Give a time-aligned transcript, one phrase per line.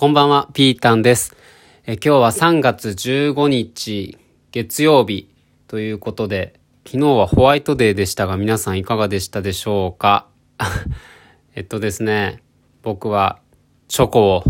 [0.00, 1.36] こんばんは、ピータンです。
[1.84, 4.16] え今日は3月15日
[4.50, 5.28] 月曜日
[5.68, 10.26] ということで、昨日はホワイトデーでしたが皆さんいかがでしたでしょうか？
[11.54, 12.42] えっとですね、
[12.80, 13.40] 僕は
[13.88, 14.44] チョコを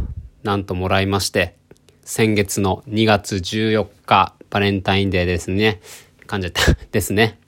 [0.44, 1.56] なんともらいまして、
[2.04, 5.80] 先月の2月14日バレンタインデーですね。
[6.28, 7.40] 噛んじゃったですね。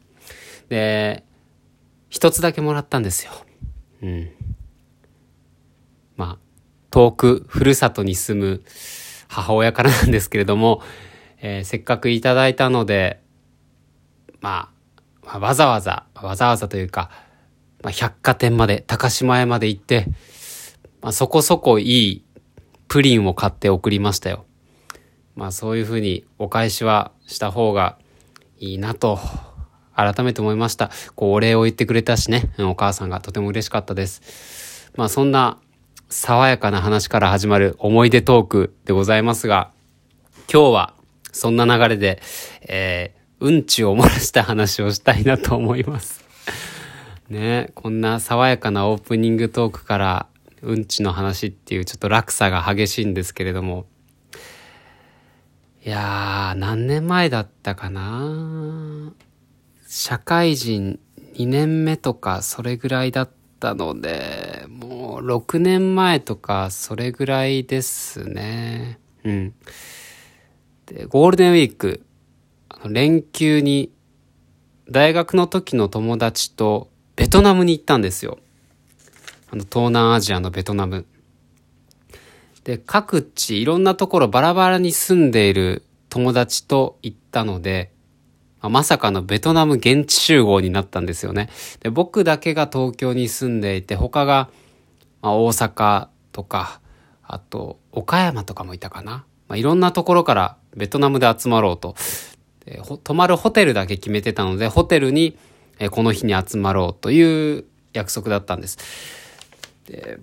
[0.70, 1.22] で、
[2.10, 3.30] 一つだけもらったんですよ。
[4.02, 4.30] うん。
[6.16, 6.51] まあ、
[6.92, 8.62] 遠く、ふるさとに住む
[9.26, 10.80] 母親からなんですけれども、
[11.40, 13.20] えー、せっかくいただいたので、
[14.40, 14.70] ま
[15.24, 17.10] あ、まあ、わざわざ、わざわざというか、
[17.82, 20.06] まあ、百貨店まで、高島屋まで行って、
[21.00, 22.24] まあ、そこそこいい
[22.86, 24.44] プリンを買って送りましたよ。
[25.34, 27.98] まあそういうふうにお返しはした方が
[28.58, 29.18] いいなと
[29.96, 30.90] 改めて思いました。
[31.14, 34.90] こうお礼を言ってくれたしね、お母さんがとても嬉しかったです。
[34.96, 35.58] まあそんな
[36.12, 39.70] 爽やかな話から始まる思い出トークでございますが、
[40.52, 40.94] 今日は
[41.32, 42.20] そんな流れで、
[42.60, 46.22] えー、うんちを漏らした話をしたいなと思います。
[47.30, 50.26] ねこんな爽やかなオープニングトークから
[50.60, 53.86] うんちの話っていうちょっと落差が激しいんですけれども、
[55.84, 59.14] いやー、何年前だったかな
[59.88, 61.00] 社会人
[61.36, 68.98] 2年目とかそれぐらいだったったので、もう6年前とかそれぐらいですね。
[69.22, 69.54] うん。
[70.86, 72.04] で、ゴールデンウィーク、
[72.88, 73.92] 連休に
[74.90, 78.38] 大学の時の友達とベトナムに行ったんですよ。
[79.52, 81.06] あの、東南アジアのベトナム。
[82.64, 87.92] で、各地いろんなところバラバラに住んでいる友達と行ったので、
[88.68, 91.50] まさかのベトナム現地集合になったんですよね。
[91.80, 94.50] で、僕だけが東京に住んでいて、他が、
[95.20, 96.80] ま、大阪とか、
[97.22, 99.24] あと、岡山とかもいたかな。
[99.48, 101.94] まあ、いろんなところからベトナムで集まろうと。
[103.02, 105.36] 泊まるホテルだけ決めてたので、ホテルに、
[105.90, 108.78] この日に集まろうという約束だったんです。
[109.86, 110.20] で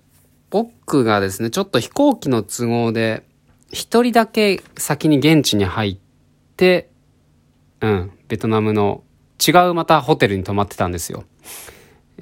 [0.49, 3.23] 僕がですね、ちょっと飛行機の都合で、
[3.71, 5.97] 一人だけ先に現地に入っ
[6.55, 6.88] て、
[7.81, 9.03] うん、ベトナムの
[9.45, 11.23] 違うまたホテルに泊まってたんですよ。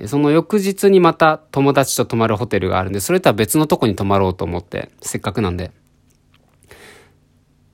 [0.06, 5.72] その翌日にまた友達と泊まるホテルがあるんで、それとは別のとこに泊まろうと思って、せっかくなんで。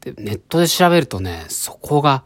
[0.02, 2.24] で、ネットで調べるとね、そこが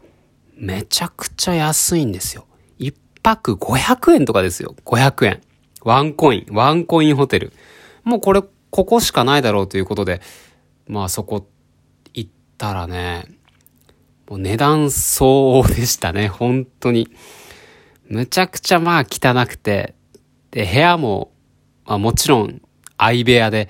[0.56, 2.46] めちゃくちゃ安いんですよ。
[2.78, 2.92] 一
[3.22, 4.76] 泊500円とかですよ。
[4.84, 5.40] 500円。
[5.82, 6.54] ワンコイン。
[6.54, 7.52] ワンコインホテル。
[8.04, 10.20] もうこれ、ここしかないだろうということで、
[10.86, 11.46] まあそこ
[12.14, 13.26] 行ったらね、
[14.28, 17.08] もう値段相応でしたね、 本当に。
[18.08, 19.94] むちゃくちゃまあ汚くて、
[20.50, 21.32] で、部屋も、
[21.84, 22.60] まあもちろん
[22.98, 23.68] 相部屋で、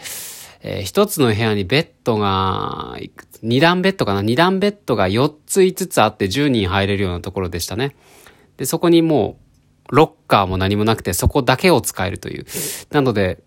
[0.61, 2.99] えー、一つの部屋にベッドが、
[3.43, 4.23] 二段ベッドかな？
[4.23, 7.95] 二段ベッドが4つ5つあって10人入れるようなところでしたね。
[8.57, 9.39] で、そこにも
[9.91, 12.47] う、ロッカーも何もなくて、そこだけを使えるという。
[12.91, 13.43] なので、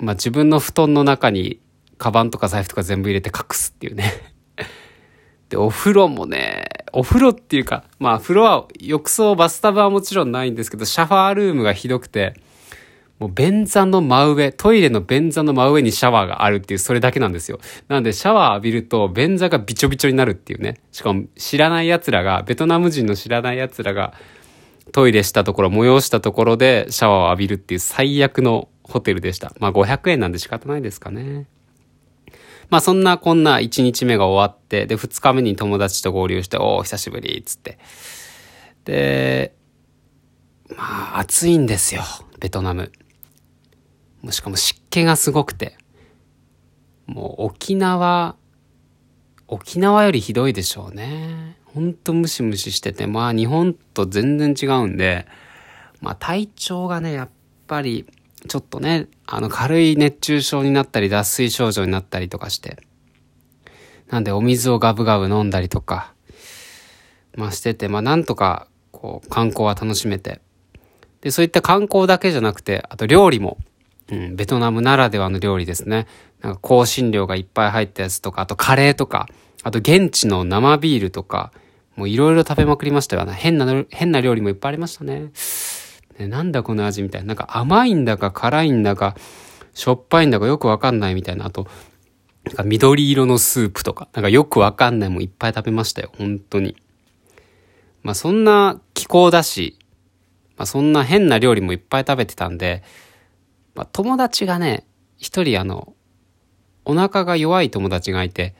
[0.00, 1.60] まあ自分の布団の中に、
[1.98, 4.37] カバンとか財布とか全部入れて隠すっていうね。
[5.48, 12.34] で、お風呂もね、お風呂っていうか、まあ風呂は、浴槽、バスタブはもちろんないんですけど、シャワールームがひどくて、
[13.18, 17.58] もう便座の真上、トイレの便座の真上にシャワーがあるっていう、それだけなんですよ。
[17.88, 20.80] なんでシャワー浴びると便座がびちょびちょになるっていうね。
[20.92, 24.14] しかも知らない奴らが、ベトナム人の知らない奴らが、
[24.92, 29.52] トイレしたところ、催したところでシャワーを浴びるっていう最悪のホテルでした。
[29.58, 31.46] まあ500円なんで仕方ないですかね。
[32.70, 37.78] まあそんなこんな1日目が終わって、で、2日目に友達と合流して、おー、久しぶり、つって。
[38.84, 39.54] で、
[40.76, 42.02] まあ暑いんですよ、
[42.40, 42.92] ベトナム。
[44.22, 45.76] もしかも湿気がすごくて。
[47.06, 48.36] もう沖縄、
[49.46, 51.56] 沖縄よりひどいでしょうね。
[51.64, 55.26] ほんとムシムシしてて、まあ日本と全然違うんで、
[56.02, 57.30] まあ体調がね、やっ
[57.66, 58.06] ぱり
[58.46, 62.78] ちょっとね、あの軽い熱中症になったり脱水症状になったりとかして。
[64.08, 66.14] なんでお水をガブガブ飲んだりとか、
[67.34, 70.40] まあしてて、まあなんとかこう観光は楽しめて。
[71.20, 73.58] で、そういった観光だけじゃなくて、あと料理も、
[74.10, 76.06] うん、ベトナムならではの料理ですね。
[76.40, 79.28] なんか香辛料がいっぱい入ったやつとか、あとカレーとか、
[79.62, 81.52] あと現地の生ビールとか、
[81.96, 83.32] もういろいろ食べまくりましたよね。
[83.32, 85.30] 変な、変な料理もいっぱいありましたね。
[86.18, 87.28] ね、なんだこの味みたいな。
[87.28, 89.16] なんか甘いんだか辛いんだか、
[89.74, 91.46] しょっぱいんだかよくわかんないみたいな。
[91.46, 91.66] あと、
[92.44, 96.10] なんか緑色のスープとか、なんかよくわかんないもんいっぱい食べましたよ。
[96.18, 96.76] 本当に。
[98.02, 99.78] まあそんな気候だし、
[100.56, 102.82] まあそんな変な料理もいっぱい食べてたんで、
[103.74, 104.86] まあ友達がね、
[105.16, 105.94] 一人あの、
[106.84, 108.54] お腹が弱い友達がいて、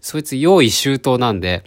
[0.00, 1.64] そいつ用意周到なんで、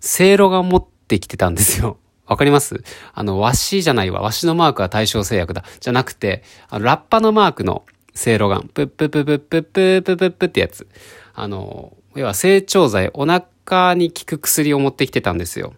[0.00, 1.98] せいろが持ってきてたんですよ。
[2.26, 2.82] わかります？
[3.14, 4.20] あの、わしじゃないわ。
[4.20, 5.64] わしのマークは対象製薬だ。
[5.80, 7.84] じゃなくて、あの、ラッパのマークの
[8.14, 8.68] せいろがん。
[8.68, 10.88] プップププップップップップップってやつ。
[11.34, 15.74] あの、要は成長剤、お腹に効く薬を持ってきてたんですよ。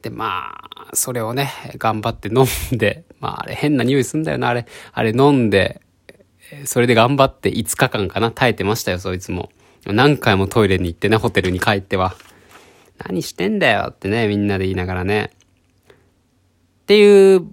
[0.00, 2.44] で、まあ、それをね、頑張って飲
[2.74, 4.66] んで、まあ、あれ変な匂いすんだよな、あれ。
[4.92, 5.80] あれ飲んで、
[6.66, 9.50] それで頑張って5日間かな、耐えてましたよ、そいつも。
[9.86, 12.14] 何回もトイレに行ってね、ホテルに帰っては。
[12.98, 15.30] 何してんだよってね、みんなで言いながらね。
[16.82, 17.46] っていう、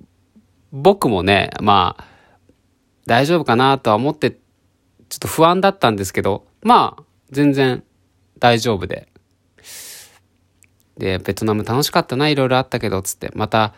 [0.72, 2.06] 僕もね、まあ、
[3.06, 4.38] 大丈夫かなとは思って、ちょ
[5.16, 7.84] っと不安だったんですけど、まあ、全然
[8.40, 9.08] 大丈夫で。
[10.98, 13.74] で、ベトナム楽しかったな、いろいろあったけど、つって、また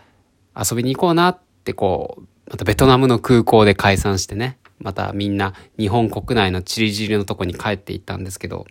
[0.56, 8.66] 遊びに行こうなってこう、またベトナムの空港で解散してね、またみんな日本国内のチリチリのとこに帰っていったんですけど、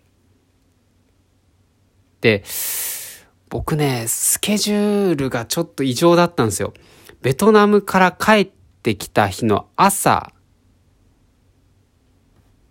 [3.48, 6.72] 僕ね、スケジュールがちょっと異常だったんですよ。
[7.20, 8.50] ベトナムから帰っ
[8.82, 10.32] てきた日の朝、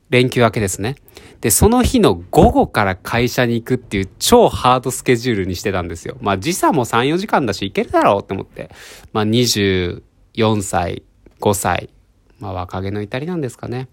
[0.10, 0.96] 連休明けですね。
[1.40, 6.18] で、その日の午後から会社に行くっていう超ハードスケジュールにしてたんですよ。
[6.20, 8.70] まあ時差も3、4時間だし行けるだろうって思って。
[9.14, 10.02] まあ24
[10.62, 11.04] 歳、
[11.40, 11.90] 5歳、
[12.40, 13.88] まあ若気の至りなんですかね。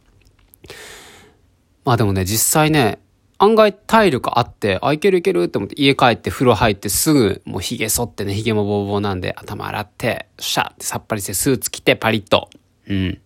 [1.85, 2.99] まあでもね、実際ね、
[3.41, 12.51] 案外体力あって、あ、いけるいけるって思って家帰って風呂入ってすぐもう髭剃ってね、髭もボーボーなんで頭洗って、シャーってさっぱりしてスーツ着てパリッと。
[12.89, 13.21] うん。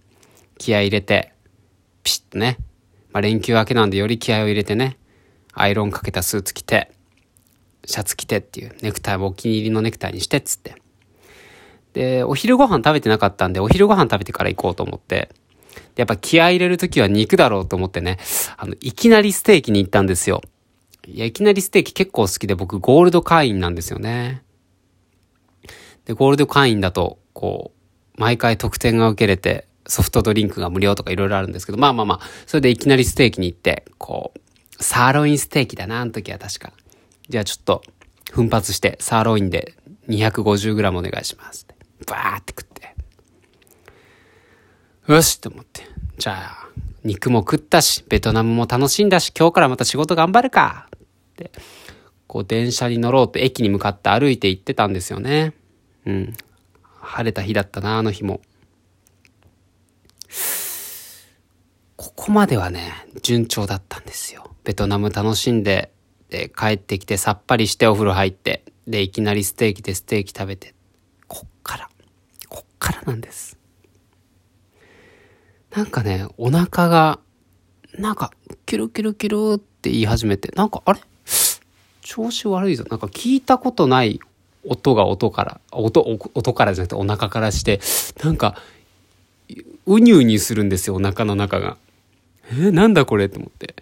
[0.58, 1.32] 気合入れて、
[2.02, 2.58] ピシッとね。
[3.12, 4.98] まあ連休明けなんでより気合を入れてね。
[5.54, 6.92] アイロンかけたスーツ着て、
[7.86, 10.76] シャツ着てっていう、ネクタイもお気に入りのネクタイにしてっつって。
[11.94, 15.30] で、お昼ご飯食べてなかったんで、お昼ご飯食べてから行こうと思って、
[15.96, 18.18] やっぱ気合入れるときは肉だろうと思ってね、
[18.56, 20.42] あの、いきなりステーキに行ったんですよ。
[21.06, 24.42] いや、いきなりステーキ結構好きで僕ゴールド会員なんですよね。
[26.04, 27.72] で、ゴールド会員だと、こ
[28.16, 36.72] う、毎回特典が受けれて、ソフトドリンクが無料とかいろいろあるんですけど、まあまあまあ、それでいきなりステーキに行って、こう、サーロインステーキだな、あの時は確か。
[37.28, 37.82] じゃあちょっと、
[38.30, 39.74] 奮発して、サーロインで
[40.08, 41.66] 250g お願いします。
[42.06, 42.71] バーって食って。
[45.08, 45.82] よしって思って。
[46.16, 46.68] じゃあ、
[47.02, 50.98] 肉も食ったし、ベトナムも楽しんだし、今日からまた仕事頑張るかっ
[51.36, 51.50] て、
[52.28, 55.54] こう電車に乗ろうと駅に向かって歩いて行ってたんですよね。
[56.06, 56.36] うん。
[57.00, 58.40] 晴れた日だったな、あの日も。
[61.96, 64.50] ここまではね、順調だったんですよ。
[64.62, 65.92] ベトナム楽しんで、
[66.30, 70.74] で、帰ってきてさっぱりしてお風呂入って、で、いきなりステーキでステーキ食べて、
[71.26, 71.90] こっから、
[72.48, 73.61] こっからなんです。
[75.74, 77.18] なんかね、お腹が、
[77.98, 78.30] なんか、
[78.66, 81.00] キュルキュルキュルって言い始めて、なんか、あれ？
[82.02, 82.84] 調子悪いぞ。
[82.90, 84.20] なんか聞いたことない
[84.66, 86.02] 音が音から、音、
[86.34, 87.80] 音からじゃなくてお腹からして、
[88.22, 88.56] なんか、
[89.86, 91.78] うにゅうにするんですよ、お腹の中が。
[92.50, 93.74] えー、なんだこれと思って。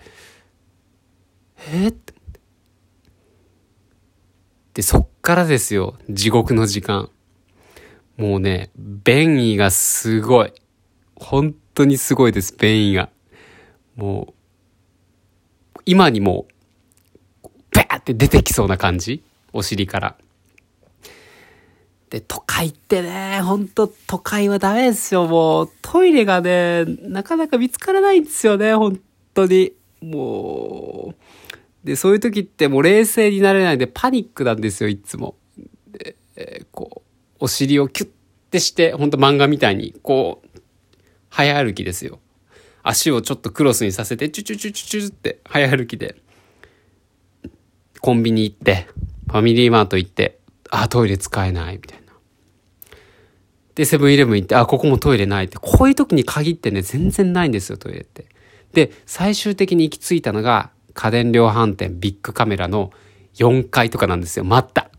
[1.72, 2.40] えー、って思って。
[4.74, 7.10] で、そっからですよ、地獄の時間。
[8.16, 10.52] もうね、便意がすごい。
[11.20, 13.10] 本当にすごいです、便意が。
[13.94, 14.34] も
[15.76, 16.48] う、今にも、
[17.72, 19.22] バーって出てきそうな感じ？
[19.52, 20.16] お尻から。
[22.08, 25.70] で、都会ってね、ほんと都会はダメですよ、もう。
[25.82, 28.98] トイレがね、なかなか見つからないんですよね、本
[29.34, 29.72] 当に。
[30.00, 31.14] も
[31.84, 31.86] う。
[31.86, 35.36] で、そういう時ってもう冷静になれないでパニックなんですよ、いつも。
[35.92, 37.02] で、えー、こ
[37.40, 38.10] う、お尻をキュッ
[38.50, 40.49] てして、ほんと漫画みたいに、こう、
[41.30, 42.20] 早歩きですよ。
[42.82, 46.16] 足をちょっとクロスにさせて、チュチュチュチュチュって早歩きで、
[48.00, 48.88] コンビニ行って、
[49.28, 50.38] ファミリーマート行って、
[50.70, 52.12] あ、トイレ使えない、みたいな。
[53.74, 58.26] で、セブンイレブン行って、あ、ここもトイレないって、こういう時に限ってね、全然ないんですよ、トイレって。
[58.72, 62.92] で、最終的に行き着いたのが、家電量販店ビッグカメラの
[63.34, 64.44] 4階とかなんですよ。
[64.44, 64.90] 待った。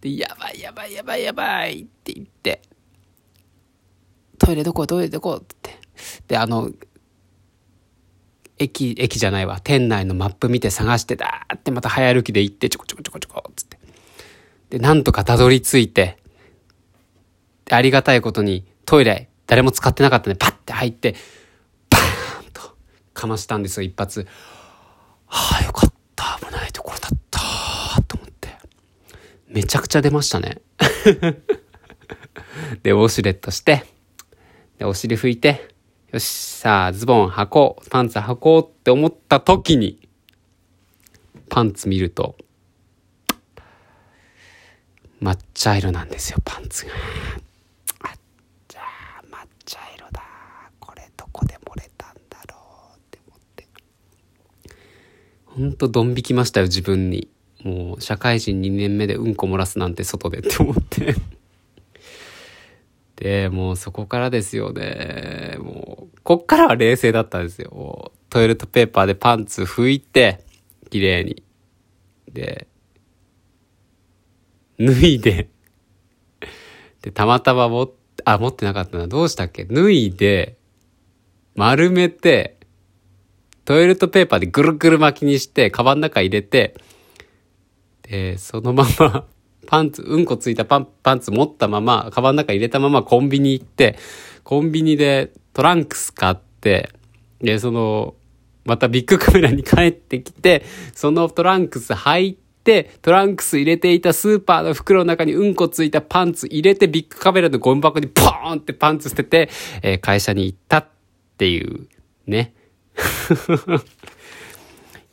[0.00, 2.62] で、やばいやばいやばいやばいって言って、
[4.48, 5.76] トイレどこトイレどこって。
[6.26, 6.70] で、あの、
[8.56, 9.60] 駅、駅じゃないわ。
[9.62, 13.78] 店内のマップ見て探してだーってまた早歩きで行ってちょこちょこちょこちょこつって。
[14.70, 16.16] で、なんとかたどり着いて、
[17.70, 21.14] ありがたいことにトイレ誰も使ってなかったんでパッて入って、
[21.90, 22.62] バーンと
[23.12, 24.26] かましたんですよ、一発。
[25.26, 26.38] はあ、よかった。
[26.40, 28.02] 危ないところだった。
[28.04, 28.48] と思って。
[29.46, 30.62] めちゃくちゃ出ましたね。
[32.82, 33.97] で、ウォシュレットして、
[34.78, 35.68] で、お尻拭いて、
[36.12, 40.08] よし、さあ、ズボン履こう、パンツ履こうって思った時に、
[41.48, 42.36] パンツ見ると、
[45.20, 46.92] 抹茶色なんですよ、パンツが。
[48.02, 48.12] あっ
[48.68, 50.22] じゃあ、抹茶色だ。
[50.78, 52.56] これどこで漏れたんだろ
[52.94, 53.66] うって思って。
[55.44, 57.28] ほんとドン引きましたよ、自分に。
[57.64, 61.16] もう、社会人2年目でうんこ漏らすなんて外でって思って
[63.18, 65.56] で、もうそこからですよね。
[65.58, 68.12] もう、こっからは冷静だったんですよ。
[68.30, 70.44] トイレットペーパーでパンツ拭いて、
[70.88, 71.42] 綺麗に。
[72.32, 72.68] で、
[74.78, 75.48] 脱いで、
[77.02, 79.08] で、たまたま持って、あ、持ってなかったな。
[79.08, 79.64] どうしたっけ？
[79.64, 80.56] 脱いで、
[81.56, 82.56] 丸めて、
[83.64, 86.76] トイレットペーパーでぐるぐる巻きにして、カバンの中入れて、
[88.02, 89.26] で、そのまま
[89.68, 93.98] パンツ、うんこついたパン、パンツ持ったまま、カバンの中入れたままコンビニ行って、
[94.42, 96.88] コンビニでトランクス買って、
[97.42, 98.14] で、その、
[98.64, 109.50] またビッグカメラに帰ってきて、そのトランクス履いて、トランクス入れていたスーパーの袋の中にうんこついたパンツ入れてビッグカメラのゴミ箱にポーンってパンツ捨てて、
[109.82, 110.86] えー、会社に行ったっ
[111.36, 111.88] ていう、
[112.26, 112.54] ね。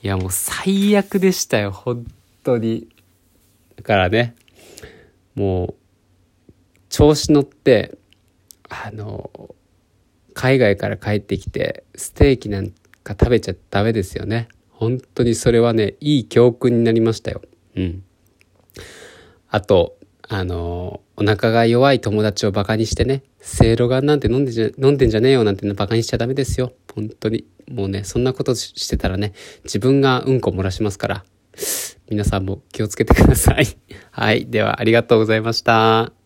[0.01, 2.05] いや、もう最悪でしたよ、本
[2.41, 2.87] 当に。
[3.75, 4.35] だからね、
[5.35, 5.75] もう、
[6.89, 7.97] 調子乗って、
[8.69, 9.29] あの、
[10.33, 12.71] 海外から帰ってきて、ステーキなん
[13.03, 14.47] か食べちゃダメですよね。
[14.69, 17.41] 本当にそれはね、いい教訓になりましたよ。
[17.75, 18.03] うん。
[19.49, 26.73] あと、あの、お腹が弱い友達をバカにしてね、せいろがんなんて飲んでじゃ、飲んでんじゃねえよなんてバカにしちゃダメですよ。
[26.93, 27.45] 本当に。
[27.69, 31.25] もうね、そんなことしてたらね、自分がうんこ漏らしますから、
[32.09, 33.67] 皆さんも気をつけてください。
[34.11, 34.47] はい。
[34.47, 36.24] では、ありがとうございました。